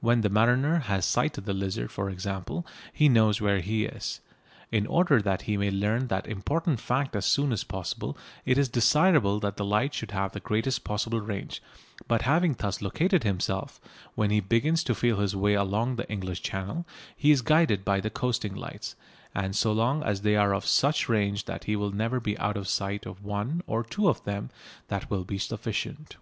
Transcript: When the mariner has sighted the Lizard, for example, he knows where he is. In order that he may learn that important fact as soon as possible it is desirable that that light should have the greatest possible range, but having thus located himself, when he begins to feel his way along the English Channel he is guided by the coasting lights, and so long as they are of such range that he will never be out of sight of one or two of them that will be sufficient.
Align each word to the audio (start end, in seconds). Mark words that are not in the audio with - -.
When 0.00 0.22
the 0.22 0.30
mariner 0.30 0.78
has 0.78 1.04
sighted 1.04 1.44
the 1.44 1.52
Lizard, 1.52 1.90
for 1.92 2.08
example, 2.08 2.66
he 2.94 3.10
knows 3.10 3.42
where 3.42 3.60
he 3.60 3.84
is. 3.84 4.22
In 4.72 4.86
order 4.86 5.20
that 5.20 5.42
he 5.42 5.58
may 5.58 5.70
learn 5.70 6.06
that 6.06 6.26
important 6.26 6.80
fact 6.80 7.14
as 7.14 7.26
soon 7.26 7.52
as 7.52 7.62
possible 7.62 8.16
it 8.46 8.56
is 8.56 8.70
desirable 8.70 9.38
that 9.40 9.58
that 9.58 9.64
light 9.64 9.92
should 9.92 10.12
have 10.12 10.32
the 10.32 10.40
greatest 10.40 10.82
possible 10.84 11.20
range, 11.20 11.62
but 12.08 12.22
having 12.22 12.54
thus 12.58 12.80
located 12.80 13.22
himself, 13.22 13.78
when 14.14 14.30
he 14.30 14.40
begins 14.40 14.82
to 14.84 14.94
feel 14.94 15.18
his 15.18 15.36
way 15.36 15.52
along 15.52 15.96
the 15.96 16.08
English 16.10 16.40
Channel 16.40 16.86
he 17.14 17.30
is 17.30 17.42
guided 17.42 17.84
by 17.84 18.00
the 18.00 18.08
coasting 18.08 18.54
lights, 18.54 18.96
and 19.34 19.54
so 19.54 19.72
long 19.74 20.02
as 20.02 20.22
they 20.22 20.36
are 20.36 20.54
of 20.54 20.64
such 20.64 21.06
range 21.06 21.44
that 21.44 21.64
he 21.64 21.76
will 21.76 21.92
never 21.92 22.18
be 22.18 22.38
out 22.38 22.56
of 22.56 22.66
sight 22.66 23.04
of 23.04 23.22
one 23.22 23.60
or 23.66 23.84
two 23.84 24.08
of 24.08 24.24
them 24.24 24.48
that 24.88 25.10
will 25.10 25.24
be 25.26 25.36
sufficient. 25.36 26.16